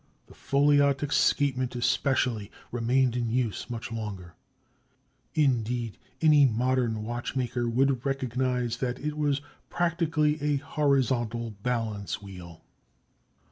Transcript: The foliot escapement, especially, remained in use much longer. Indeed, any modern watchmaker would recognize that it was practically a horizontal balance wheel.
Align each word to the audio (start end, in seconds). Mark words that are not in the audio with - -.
The 0.25 0.33
foliot 0.33 1.03
escapement, 1.03 1.75
especially, 1.75 2.49
remained 2.71 3.15
in 3.15 3.29
use 3.29 3.69
much 3.69 3.91
longer. 3.91 4.33
Indeed, 5.35 5.99
any 6.21 6.47
modern 6.47 7.03
watchmaker 7.03 7.69
would 7.69 8.03
recognize 8.03 8.77
that 8.77 8.97
it 8.97 9.15
was 9.15 9.41
practically 9.69 10.41
a 10.41 10.55
horizontal 10.57 11.51
balance 11.51 12.19
wheel. 12.19 12.63